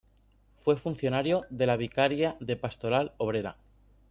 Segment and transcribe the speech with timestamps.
[0.55, 3.57] Fue funcionario de la Vicaria de Pastoral Obrera.